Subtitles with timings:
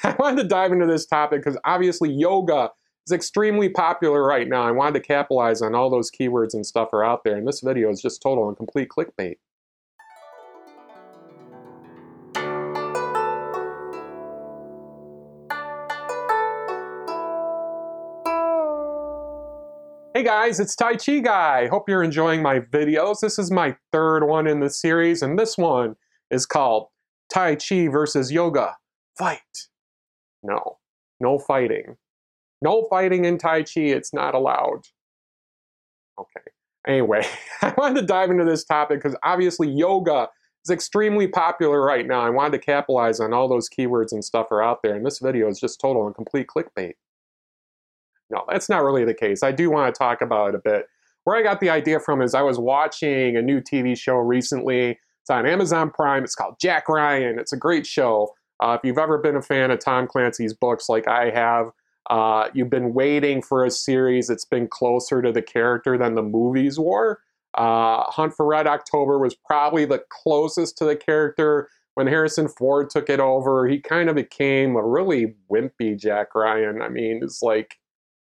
[0.04, 2.70] I wanted to dive into this topic because obviously yoga
[3.06, 4.62] is extremely popular right now.
[4.62, 7.60] I wanted to capitalize on all those keywords and stuff are out there, and this
[7.60, 9.36] video is just total and complete clickbait.
[20.14, 21.68] Hey guys, it's Tai Chi Guy.
[21.68, 23.20] Hope you're enjoying my videos.
[23.20, 25.96] This is my third one in the series, and this one
[26.30, 26.88] is called
[27.32, 28.76] Tai Chi versus Yoga.
[29.18, 29.69] Fight.
[30.42, 30.78] No,
[31.20, 31.96] no fighting.
[32.62, 34.82] No fighting in Tai Chi, it's not allowed.
[36.18, 36.50] Okay.
[36.86, 37.26] Anyway,
[37.62, 40.28] I wanted to dive into this topic because obviously yoga
[40.64, 42.20] is extremely popular right now.
[42.20, 45.18] I wanted to capitalize on all those keywords and stuff are out there, and this
[45.18, 46.94] video is just total and complete clickbait.
[48.30, 49.42] No, that's not really the case.
[49.42, 50.86] I do want to talk about it a bit.
[51.24, 54.98] Where I got the idea from is I was watching a new TV show recently.
[55.22, 56.24] It's on Amazon Prime.
[56.24, 57.38] It's called Jack Ryan.
[57.38, 58.34] It's a great show.
[58.60, 61.70] Uh, if you've ever been a fan of Tom Clancy's books like I have,
[62.10, 66.22] uh, you've been waiting for a series that's been closer to the character than the
[66.22, 67.20] movies were.
[67.54, 72.90] Uh, Hunt for Red October was probably the closest to the character when Harrison Ford
[72.90, 73.66] took it over.
[73.66, 76.82] He kind of became a really wimpy Jack Ryan.
[76.82, 77.80] I mean, it's like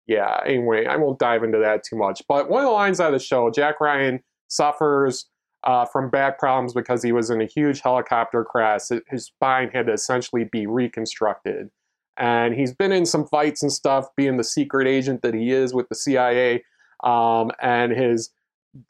[0.08, 2.22] yeah, anyway, I won't dive into that too much.
[2.28, 5.28] But one of the lines out of the show, Jack Ryan suffers
[5.66, 8.90] uh, from back problems because he was in a huge helicopter crash.
[9.10, 11.70] His spine had to essentially be reconstructed.
[12.18, 15.74] And he's been in some fights and stuff, being the secret agent that he is
[15.74, 16.64] with the CIA.
[17.04, 18.30] Um, and his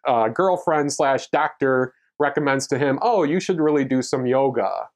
[0.08, 4.90] uh, girlfriend slash doctor recommends to him, oh, you should really do some yoga.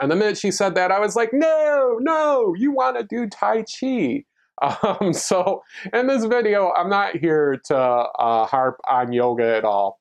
[0.00, 3.28] And the minute she said that, I was like, no, no, you want to do
[3.28, 4.24] Tai Chi.
[4.60, 5.62] Um, so
[5.92, 9.97] in this video, I'm not here to uh, harp on yoga at all.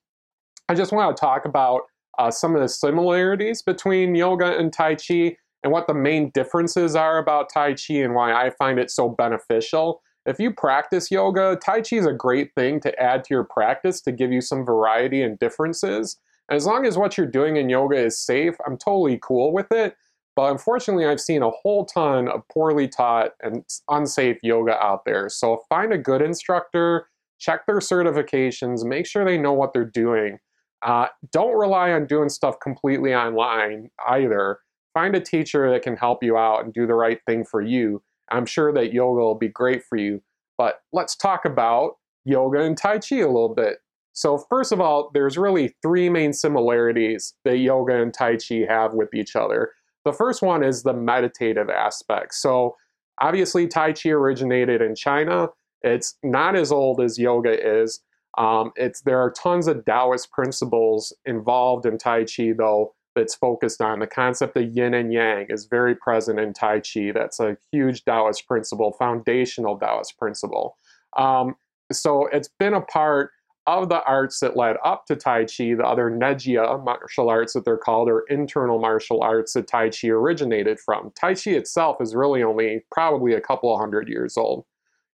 [0.69, 1.83] I just want to talk about
[2.19, 6.95] uh, some of the similarities between yoga and Tai Chi and what the main differences
[6.95, 10.01] are about Tai Chi and why I find it so beneficial.
[10.25, 14.01] If you practice yoga, Tai Chi is a great thing to add to your practice
[14.01, 16.17] to give you some variety and differences.
[16.49, 19.95] as long as what you're doing in yoga is safe, I'm totally cool with it.
[20.35, 25.29] But unfortunately, I've seen a whole ton of poorly taught and unsafe yoga out there.
[25.29, 27.07] So find a good instructor,
[27.39, 30.39] check their certifications, make sure they know what they're doing.
[30.81, 34.59] Uh, don't rely on doing stuff completely online either.
[34.93, 38.01] Find a teacher that can help you out and do the right thing for you.
[38.29, 40.21] I'm sure that yoga will be great for you.
[40.57, 43.77] But let's talk about yoga and Tai Chi a little bit.
[44.13, 48.93] So, first of all, there's really three main similarities that yoga and Tai Chi have
[48.93, 49.71] with each other.
[50.07, 52.33] The first one is the meditative aspect.
[52.33, 52.77] So
[53.19, 55.49] obviously Tai Chi originated in China.
[55.81, 57.99] It's not as old as yoga is.
[58.37, 63.81] Um, it's there are tons of Taoist principles involved in Tai Chi though that's focused
[63.81, 67.11] on the concept of yin and yang is very present in Tai Chi.
[67.13, 70.77] That's a huge Taoist principle, foundational Taoist principle.
[71.17, 71.55] Um,
[71.91, 73.31] so it's been a part
[73.65, 77.65] of the arts that led up to Tai Chi, the other Neijia martial arts that
[77.65, 81.11] they're called, or internal martial arts that Tai Chi originated from.
[81.19, 84.63] Tai Chi itself is really only probably a couple of hundred years old.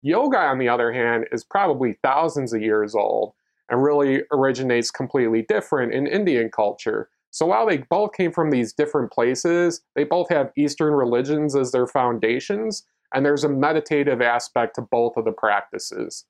[0.01, 3.33] Yoga, on the other hand, is probably thousands of years old
[3.69, 7.09] and really originates completely different in Indian culture.
[7.31, 11.71] So while they both came from these different places, they both have Eastern religions as
[11.71, 12.83] their foundations,
[13.13, 16.25] and there's a meditative aspect to both of the practices.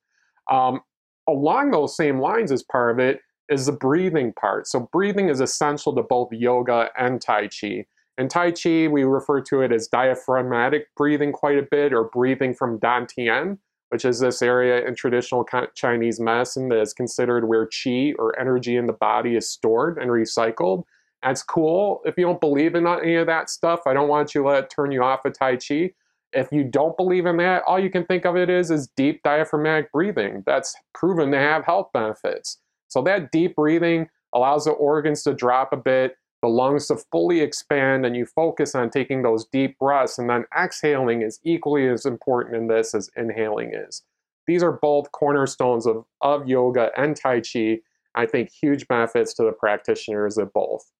[0.50, 0.80] Um,
[1.28, 4.66] along those same lines as part of it is the breathing part.
[4.66, 7.86] So breathing is essential to both yoga and Tai Chi.
[8.18, 12.54] In Tai Chi, we refer to it as diaphragmatic breathing quite a bit, or breathing
[12.54, 13.58] from Dan Dantian,
[13.90, 18.76] which is this area in traditional Chinese medicine that is considered where qi or energy
[18.76, 20.84] in the body is stored and recycled.
[21.22, 22.00] That's cool.
[22.04, 24.64] If you don't believe in any of that stuff, I don't want you to let
[24.64, 25.92] it turn you off of Tai Chi.
[26.32, 29.22] If you don't believe in that, all you can think of it is is deep
[29.22, 30.44] diaphragmatic breathing.
[30.46, 32.58] That's proven to have health benefits.
[32.88, 37.40] So that deep breathing allows the organs to drop a bit, the lungs to fully
[37.40, 40.18] expand, and you focus on taking those deep breaths.
[40.18, 44.02] And then exhaling is equally as important in this as inhaling is.
[44.46, 47.80] These are both cornerstones of, of yoga and Tai Chi.
[48.14, 50.90] I think huge benefits to the practitioners of both.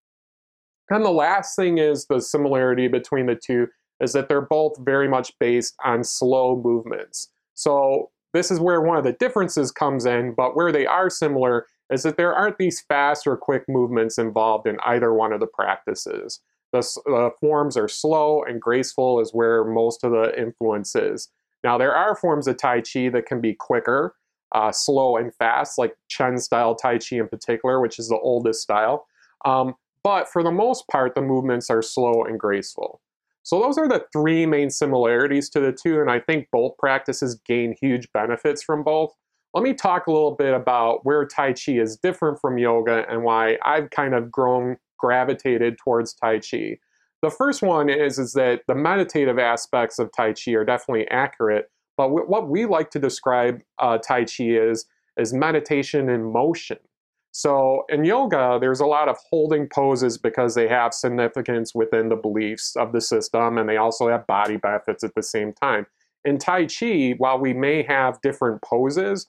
[0.91, 3.69] And the last thing is the similarity between the two
[4.01, 7.31] is that they're both very much based on slow movements.
[7.55, 11.67] So this is where one of the differences comes in, but where they are similar
[11.91, 15.47] is that there aren't these fast or quick movements involved in either one of the
[15.47, 16.41] practices.
[16.73, 21.29] The, the forms are slow and graceful is where most of the influence is.
[21.65, 24.15] Now there are forms of Tai Chi that can be quicker,
[24.53, 28.63] uh, slow and fast, like Chen style Tai Chi in particular, which is the oldest
[28.63, 29.07] style.
[29.45, 33.01] Um, but for the most part, the movements are slow and graceful.
[33.43, 37.41] So those are the three main similarities to the two, and I think both practices
[37.45, 39.15] gain huge benefits from both.
[39.53, 43.25] Let me talk a little bit about where Tai Chi is different from yoga and
[43.25, 46.79] why I've kind of grown gravitated towards Tai Chi.
[47.23, 51.69] The first one is, is that the meditative aspects of Tai Chi are definitely accurate,
[51.97, 54.87] but what we like to describe uh, Tai Chi is,
[55.17, 56.79] is meditation in motion.
[57.33, 62.17] So in yoga, there's a lot of holding poses because they have significance within the
[62.17, 65.87] beliefs of the system and they also have body benefits at the same time.
[66.25, 69.27] In Tai Chi, while we may have different poses,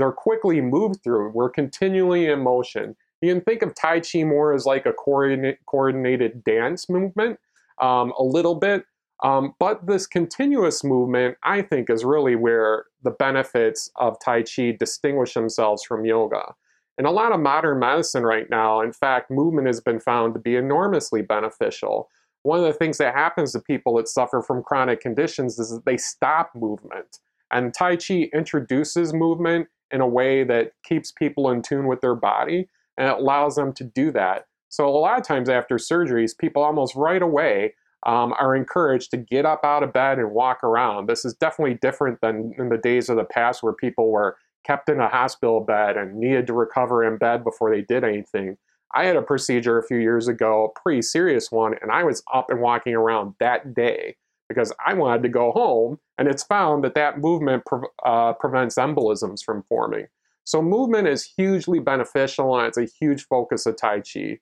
[0.00, 1.30] they're quickly moved through.
[1.30, 2.96] We're continually in motion.
[3.20, 7.38] You can think of Tai Chi more as like a coordinated dance movement,
[7.80, 8.84] um, a little bit.
[9.22, 14.76] Um, but this continuous movement, I think, is really where the benefits of Tai Chi
[14.78, 16.54] distinguish themselves from yoga.
[16.96, 20.40] In a lot of modern medicine right now, in fact, movement has been found to
[20.40, 22.08] be enormously beneficial.
[22.42, 25.84] One of the things that happens to people that suffer from chronic conditions is that
[25.84, 27.18] they stop movement.
[27.52, 32.14] And Tai Chi introduces movement in a way that keeps people in tune with their
[32.14, 34.46] body and it allows them to do that.
[34.68, 37.74] So a lot of times after surgeries, people almost right away
[38.06, 41.08] um, are encouraged to get up out of bed and walk around.
[41.08, 44.88] This is definitely different than in the days of the past where people were kept
[44.88, 48.56] in a hospital bed and needed to recover in bed before they did anything.
[48.94, 52.22] I had a procedure a few years ago, a pretty serious one, and I was
[52.32, 54.16] up and walking around that day
[54.50, 58.74] because I wanted to go home, and it's found that that movement pre uh, prevents
[58.74, 60.06] embolisms from forming.
[60.42, 64.40] So movement is hugely beneficial, and it's a huge focus of Tai Chi.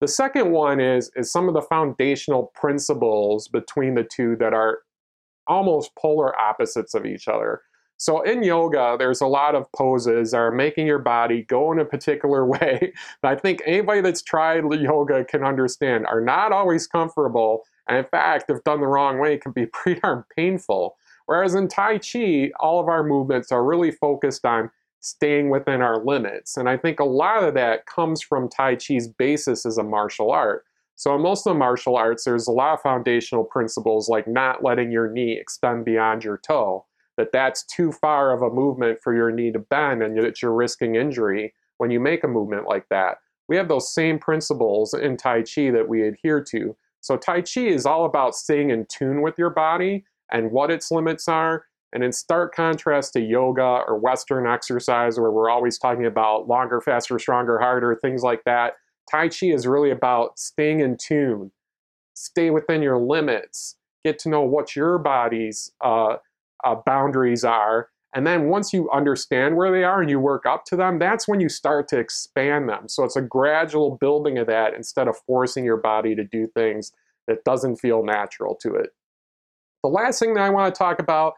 [0.00, 4.78] The second one is, is some of the foundational principles between the two that are
[5.48, 7.62] almost polar opposites of each other.
[7.96, 11.80] So in yoga, there's a lot of poses that are making your body go in
[11.80, 16.86] a particular way that I think anybody that's tried yoga can understand are not always
[16.86, 17.64] comfortable.
[17.88, 20.96] And in fact, if done the wrong way, it can be pretty darn painful.
[21.26, 24.70] Whereas in Tai Chi, all of our movements are really focused on
[25.00, 26.56] staying within our limits.
[26.56, 30.30] And I think a lot of that comes from Tai Chi's basis as a martial
[30.30, 30.64] art.
[30.96, 34.64] So in most of the martial arts, there's a lot of foundational principles like not
[34.64, 36.84] letting your knee extend beyond your toe
[37.18, 40.52] that that's too far of a movement for your knee to bend and that you're
[40.52, 43.18] risking injury when you make a movement like that.
[43.48, 46.76] We have those same principles in Tai Chi that we adhere to.
[47.08, 50.90] So Tai Chi is all about staying in tune with your body and what its
[50.90, 51.64] limits are.
[51.94, 56.82] And in stark contrast to yoga or Western exercise, where we're always talking about longer,
[56.82, 58.74] faster, stronger, harder, things like that,
[59.10, 61.50] Tai Chi is really about staying in tune,
[62.12, 66.16] stay within your limits, get to know what your body's uh,
[66.62, 67.88] uh, boundaries are.
[68.14, 71.28] And then once you understand where they are and you work up to them, that's
[71.28, 72.88] when you start to expand them.
[72.88, 76.92] So it's a gradual building of that instead of forcing your body to do things
[77.26, 78.90] that doesn't feel natural to it.
[79.82, 81.34] The last thing that I want to talk about,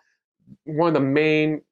[0.64, 1.62] one of the main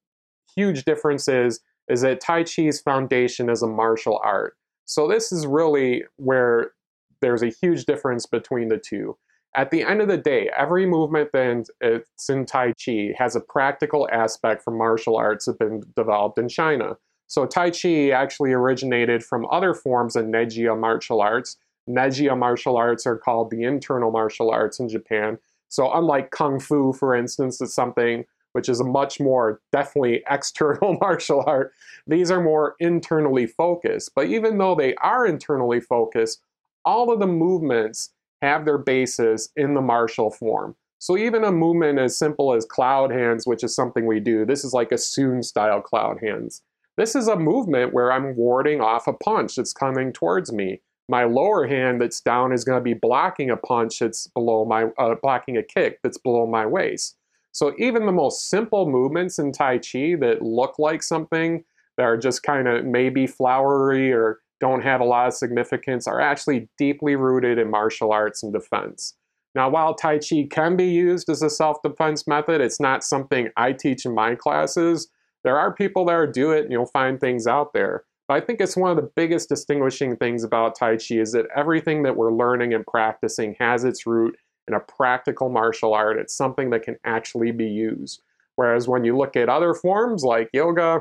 [0.56, 4.56] huge differences is that Tai Chi's foundation is a martial art.
[4.84, 6.72] So this is really where
[7.20, 9.16] there's a huge difference between the two.
[9.58, 14.08] At the end of the day, every movement that's in Tai Chi has a practical
[14.12, 16.96] aspect from martial arts that have been developed in China.
[17.26, 21.56] So Tai Chi actually originated from other forms of Neijia martial arts.
[21.90, 25.38] Neijia martial arts are called the internal martial arts in Japan.
[25.68, 30.96] So unlike Kung Fu, for instance, it's something which is a much more definitely external
[31.00, 31.72] martial art,
[32.06, 34.12] these are more internally focused.
[34.14, 36.42] But even though they are internally focused,
[36.84, 38.10] all of the movements
[38.42, 40.76] have their basis in the martial form.
[41.00, 44.64] So even a movement as simple as cloud hands, which is something we do, this
[44.64, 46.62] is like a Sun style cloud hands.
[46.96, 50.80] This is a movement where I'm warding off a punch that's coming towards me.
[51.08, 54.86] My lower hand that's down is going to be blocking a punch that's below my,
[54.98, 57.16] uh, blocking a kick that's below my waist.
[57.52, 61.64] So even the most simple movements in Tai Chi that look like something
[61.96, 66.20] that are just kind of maybe flowery or don't have a lot of significance are
[66.20, 69.14] actually deeply rooted in martial arts and defense.
[69.54, 73.72] Now, while Tai Chi can be used as a self-defense method, it's not something I
[73.72, 75.08] teach in my classes.
[75.42, 78.04] There are people that do it and you'll find things out there.
[78.26, 81.46] But I think it's one of the biggest distinguishing things about Tai Chi is that
[81.56, 84.36] everything that we're learning and practicing has its root
[84.68, 86.18] in a practical martial art.
[86.18, 88.22] It's something that can actually be used.
[88.56, 91.00] Whereas when you look at other forms like yoga,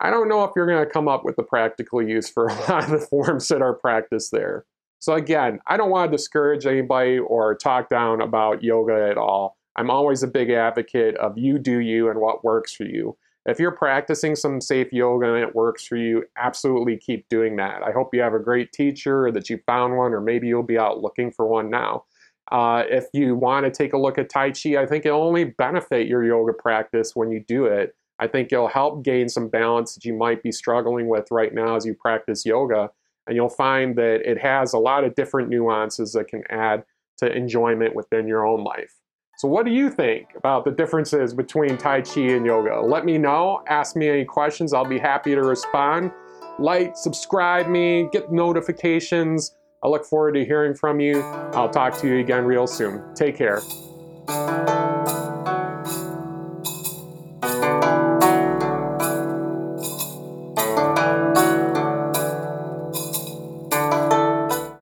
[0.00, 2.54] I don't know if you're going to come up with a practical use for a
[2.70, 4.64] lot of the forms that are practiced there.
[4.98, 9.56] So again, I don't want to discourage anybody or talk down about yoga at all.
[9.76, 13.16] I'm always a big advocate of you do you and what works for you.
[13.44, 17.82] If you're practicing some safe yoga and it works for you, absolutely keep doing that.
[17.82, 20.64] I hope you have a great teacher or that you found one or maybe you'll
[20.64, 22.04] be out looking for one now.
[22.50, 25.44] Uh, if you want to take a look at Tai Chi, I think it'll only
[25.44, 27.94] benefit your yoga practice when you do it.
[28.18, 31.76] I think it'll help gain some balance that you might be struggling with right now
[31.76, 32.90] as you practice yoga.
[33.26, 36.84] And you'll find that it has a lot of different nuances that can add
[37.18, 38.94] to enjoyment within your own life.
[39.38, 42.80] So, what do you think about the differences between Tai Chi and yoga?
[42.80, 43.62] Let me know.
[43.68, 44.72] Ask me any questions.
[44.72, 46.10] I'll be happy to respond.
[46.58, 49.54] Like, subscribe me, get notifications.
[49.82, 51.20] I look forward to hearing from you.
[51.52, 53.02] I'll talk to you again real soon.
[53.14, 53.60] Take care.